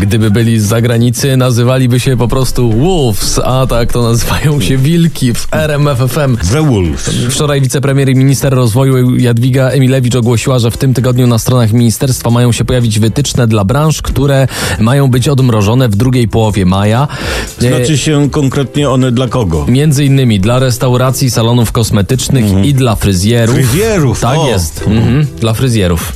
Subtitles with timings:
[0.00, 5.34] Gdyby byli z zagranicy, nazywaliby się po prostu Wolves, a tak to nazywają się Wilki
[5.34, 6.36] w RMFFM.
[6.52, 7.10] The Wolves.
[7.30, 12.30] Wczoraj wicepremier i minister rozwoju Jadwiga Emilewicz ogłosiła, że w tym tygodniu na stronach ministerstwa
[12.30, 14.48] mają się pojawić wytyczne dla branż, które
[14.80, 17.08] mają być odmrożone w drugiej połowie maja.
[17.62, 19.66] E, Znaczy się konkretnie one dla kogo?
[19.68, 23.54] Między innymi dla restauracji, salonów kosmetycznych i dla fryzjerów.
[23.56, 24.48] Fryzjerów, Tak o.
[24.48, 24.82] jest.
[24.86, 26.12] Mhm, dla fryzjerów.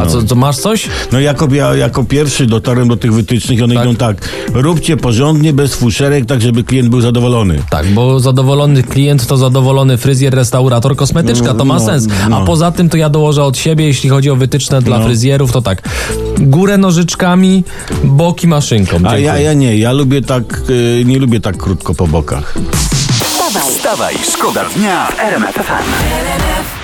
[0.00, 0.88] A co, co masz coś?
[1.12, 3.84] No jako, ja jako pierwszy dotarłem do tych wytycznych i one Tak.
[3.84, 4.28] idą tak.
[4.54, 7.62] Róbcie porządnie, bez fuszerek, tak żeby klient był zadowolony.
[7.70, 12.06] Tak, bo zadowolony klient to zadowolony fryzjer, restaurator, kosmetyczka, to ma No, sens.
[12.24, 12.44] A no.
[12.44, 15.04] poza tym to ja dołożę od siebie, jeśli chodzi o wytyczne dla No.
[15.04, 15.82] fryzjerów, to tak.
[16.38, 17.64] Górę nożyczkami,
[18.04, 18.96] boki maszynką.
[18.96, 19.20] A Dziękuję.
[19.22, 22.54] ja, ja nie, ja lubię tak, y, nie lubię tak krótko po bokach.
[23.24, 26.79] Wstawaj, Wstawaj, szkoda dnia w RMF FM.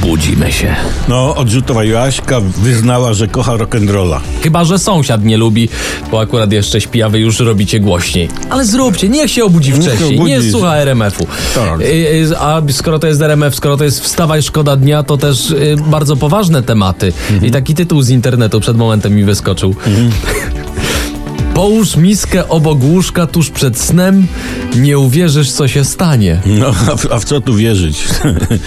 [0.00, 0.76] Budzimy się.
[1.08, 4.20] No, odrzutowa Joaśka wyznała, że kocha rock'n'rolla.
[4.42, 5.68] Chyba, że sąsiad nie lubi,
[6.10, 8.28] bo akurat jeszcze śpi, a wy już robicie głośniej.
[8.50, 10.50] Ale zróbcie, niech się obudzi wcześniej, nie obudzi.
[10.52, 11.26] słucha RMF-u.
[11.54, 11.80] Tak.
[11.80, 15.50] Y, y, A skoro to jest RMF, skoro to jest Wstawaj Szkoda Dnia, to też
[15.50, 17.12] y, bardzo poważne tematy.
[17.30, 17.46] Mhm.
[17.46, 19.74] I taki tytuł z internetu przed momentem mi wyskoczył.
[21.58, 24.26] Połóż miskę obok łóżka tuż przed snem,
[24.76, 26.40] nie uwierzysz, co się stanie.
[26.46, 28.04] No, a w, a w co tu wierzyć?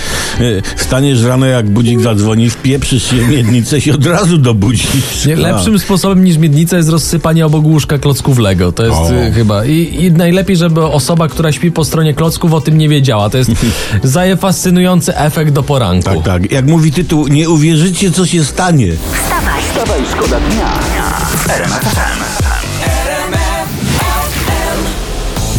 [0.77, 5.25] Wstaniesz rano, jak budzik zadzwoni, wpieprzysz się w miednicę i od razu dobudzisz.
[5.25, 5.39] Nie, A.
[5.39, 8.71] lepszym sposobem niż miednica jest rozsypanie obok łóżka klocków Lego.
[8.71, 9.65] To jest y, chyba.
[9.65, 13.29] I, I najlepiej, żeby osoba, która śpi po stronie klocków, o tym nie wiedziała.
[13.29, 13.51] To jest
[14.03, 16.09] zaje fascynujący efekt do poranku.
[16.09, 16.51] Tak, tak.
[16.51, 18.91] Jak mówi tytuł, nie uwierzycie, co się stanie.
[19.13, 20.79] wstawaj, Wstawaj, szkoda dnia
[21.37, 22.40] w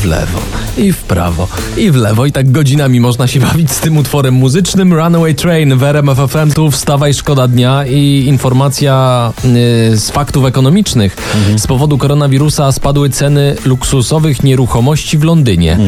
[0.02, 0.38] W lewo
[0.78, 2.26] i w prawo i w lewo.
[2.26, 4.92] I tak godzinami można się bawić z tym utworem muzycznym.
[4.92, 6.52] Runaway Train w RMF FM.
[6.52, 11.16] Tu wstawaj, szkoda dnia i informacja y, z faktów ekonomicznych.
[11.56, 15.78] Z powodu koronawirusa spadły ceny luksusowych nieruchomości w Londynie.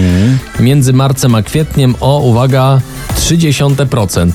[0.60, 2.80] Między marcem a kwietniem o, uwaga,
[3.16, 4.32] 0,3%.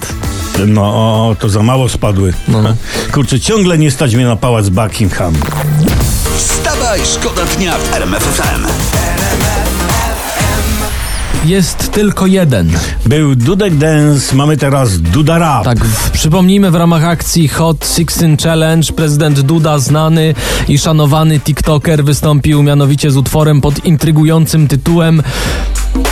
[0.67, 2.34] No, o, to za mało spadły.
[2.47, 2.63] No.
[3.13, 5.34] Kurczę, ciągle nie stać mnie na pałac Buckingham.
[6.38, 8.67] Wstawaj, szkoda dnia w RMF FM.
[11.49, 12.71] Jest tylko jeden.
[13.05, 15.63] Był Dudek Dance, mamy teraz Duda Rap.
[15.63, 15.77] Tak,
[16.13, 20.33] przypomnijmy w ramach akcji Hot 16 Challenge prezydent Duda, znany
[20.67, 25.23] i szanowany TikToker, wystąpił mianowicie z utworem pod intrygującym tytułem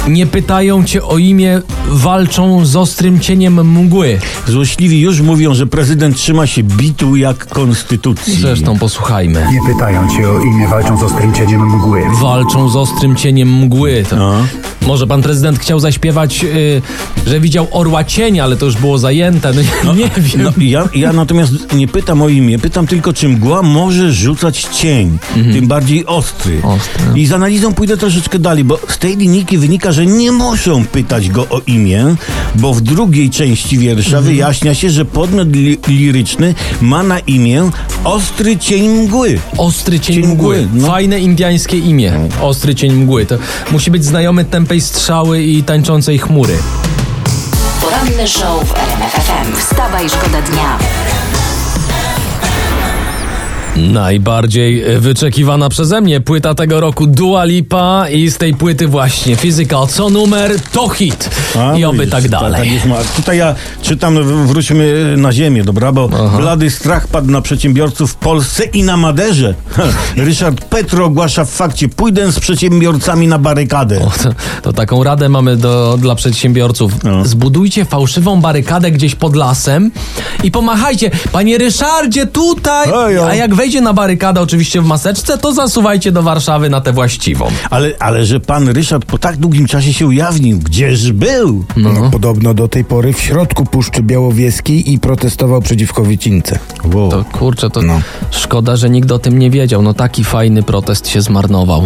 [0.07, 4.19] Nie pytają cię o imię, walczą z ostrym cieniem mgły.
[4.47, 8.33] Złośliwi już mówią, że prezydent trzyma się bitu jak konstytucji.
[8.33, 9.47] Zresztą posłuchajmy.
[9.51, 12.01] Nie pytają cię o imię, walczą z ostrym cieniem mgły.
[12.21, 14.05] Walczą z ostrym cieniem mgły.
[14.09, 14.33] To No.
[14.87, 16.81] Może pan prezydent chciał zaśpiewać, y,
[17.27, 19.51] że widział orła cienia, ale to już było zajęte.
[19.83, 20.43] No, nie wiem.
[20.43, 25.17] No, ja, ja natomiast nie pytam o imię, pytam tylko, czy mgła może rzucać cień,
[25.53, 26.55] tym bardziej ostry.
[26.55, 26.73] Mhm.
[26.73, 27.19] Ostry.
[27.19, 31.29] I z analizą pójdę troszeczkę dalej, bo z tej linijki wynika, że nie muszą pytać
[31.29, 31.76] go o imię,
[32.55, 34.23] bo w drugiej części wiersza Mhm.
[34.25, 37.69] wyjaśnia się, że podmiot li liryczny ma na imię
[38.03, 39.39] ostry cień mgły.
[39.57, 40.57] Ostry cień, Cień mgły.
[40.61, 40.87] mgły, no.
[40.87, 42.13] Fajne indiańskie imię.
[42.41, 43.25] Ostry cień mgły.
[43.25, 43.35] To
[43.71, 46.53] musi być znajomy tępej strzały i tańczącej chmury.
[47.81, 49.55] poranny show w RMF FM.
[49.59, 50.77] Wstawaj, szkoda dnia.
[53.77, 59.87] Najbardziej wyczekiwana przeze mnie płyta tego roku Dua Lipa i z tej płyty właśnie Physical.
[59.87, 61.29] Co numer to hit.
[61.59, 62.81] A, I oby widzisz, tak dalej.
[62.85, 68.15] ma- Tutaj ja czytam, wróćmy na ziemię, dobra, bo blady strach padł na przedsiębiorców w
[68.15, 69.53] Polsce i na Maderze.
[70.17, 73.99] Ryszard Petro ogłasza w fakcie, pójdę z przedsiębiorcami na barykadę.
[74.23, 74.29] To,
[74.61, 77.03] to taką radę mamy do, dla przedsiębiorców.
[77.03, 77.25] No.
[77.25, 79.91] Zbudujcie fałszywą barykadę gdzieś pod lasem
[80.43, 81.11] i pomachajcie.
[81.31, 82.91] Panie Ryszardzie, tutaj!
[82.91, 83.27] O.
[83.27, 87.47] A jak wejdzie na barykadę oczywiście w maseczce, to zasuwajcie do Warszawy na tę właściwą.
[87.69, 91.65] Ale, ale że pan Ryszard po tak długim czasie się ujawnił, gdzież był?
[91.77, 96.59] No, podobno do tej pory w środku Puszczy Białowieskiej i protestował przeciwko wycince.
[96.93, 97.09] Wow.
[97.11, 98.01] To kurczę, to No.
[98.31, 99.81] szkoda, że nikt o tym nie wiedział.
[99.81, 101.83] No taki fajny protest się zmarnował.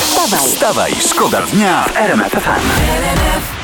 [0.00, 3.55] Wstawaj, Wstawaj, szkoda dnia w RMF FM.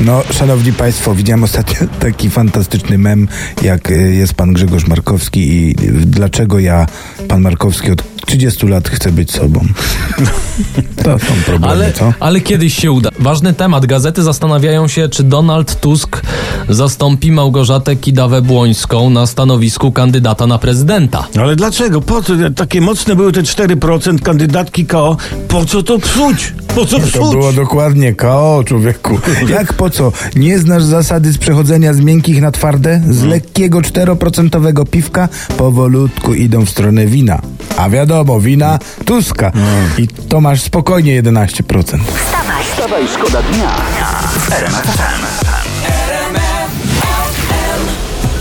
[0.00, 3.28] No, szanowni państwo, widziałem ostatnio taki fantastyczny mem,
[3.62, 5.74] jak y, jest pan Grzegorz Markowski i
[6.06, 6.86] dlaczego ja,
[7.28, 9.60] pan Markowski, od 30 lat chcę być sobą.
[11.04, 12.12] To są problemy, Ale, co?
[12.20, 13.10] ale kiedyś się uda.
[13.18, 13.86] Ważny temat.
[13.86, 16.22] Gazety zastanawiają się, czy Donald Tusk
[16.68, 21.26] zastąpi Małgorzatę Kidawę-Błońską na stanowisku kandydata na prezydenta.
[21.40, 22.00] Ale dlaczego?
[22.00, 22.32] Po co?
[22.56, 25.16] Takie mocne były te 4% kandydatki KO.
[25.48, 26.54] Po co to psuć?
[26.76, 29.18] Po co To było dokładnie KO, człowieku.
[29.48, 30.12] Jak po co?
[30.34, 33.02] Nie znasz zasady z przechodzenia z miękkich na twarde?
[33.10, 37.40] Z lekkiego 4% piwka powolutku idą w stronę wina.
[37.76, 39.52] A wiadomo, wina Tuska.
[39.98, 41.82] I to masz spokojnie 11%.
[41.84, 43.70] Wstawaj, Wstawaj, szkoda dnia
[44.40, 45.65] FM.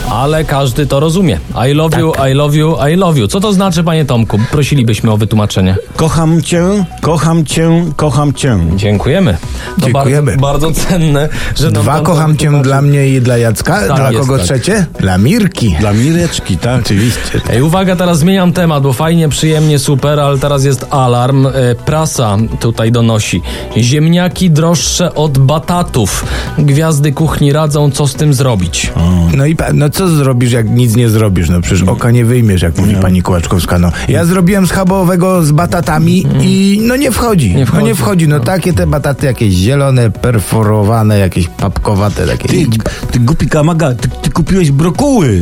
[0.10, 1.40] Ale każdy to rozumie.
[1.70, 3.28] I love you, I love you, I love you.
[3.28, 4.40] Co to znaczy, panie Tomku?
[4.52, 5.76] Prosilibyśmy o wytłumaczenie.
[5.96, 8.58] Kocham cię, kocham cię, kocham cię.
[8.76, 9.38] Dziękujemy.
[9.80, 10.38] To Dziękujemy.
[10.38, 13.88] Bardzo, bardzo cenne, że Dwa kocham cię dla mnie i dla Jacka.
[13.88, 14.46] Tak, dla kogo tak.
[14.46, 14.86] trzecie?
[15.00, 15.76] Dla Mirki.
[15.80, 16.82] Dla Mireczki, tak?
[16.82, 17.42] Oczywiście.
[17.50, 21.48] Ej, uwaga, teraz zmieniam temat, bo fajnie, przyjemnie, super, ale teraz jest alarm.
[21.48, 21.52] E,
[21.86, 23.42] prasa tutaj donosi.
[23.78, 26.26] Ziemniaki droższe od batatów.
[26.58, 28.92] Gwiazdy kuchni radzą, co z tym zrobić.
[29.34, 31.50] No i no co zrobisz, jak nic nie zrobisz?
[31.50, 33.80] No przecież oka nie wyjmiesz, jak mówi pani Kołaczkowska.
[33.80, 33.92] No.
[34.08, 37.52] Ja zrobiłem schabowego z batatami i no nie wchodzi.
[37.56, 37.84] Nie No wchodzi.
[37.86, 38.28] nie wchodzi.
[38.28, 42.48] No takie te bataty jakieś zielone, perforowane, jakieś papkowate takie.
[42.50, 42.66] Ty,
[43.12, 45.42] ty głupi kamaga, ty, ty kupiłeś brokuły.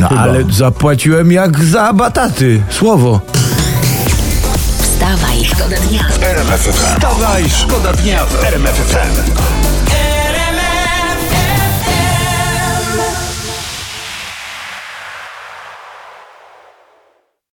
[0.00, 2.62] No ale zapłaciłem jak za bataty.
[2.70, 3.20] Słowo.
[4.78, 6.04] wstawaj, szkoda dnia.
[6.72, 9.81] Wstawaj, szkoda dnia w RMF FM.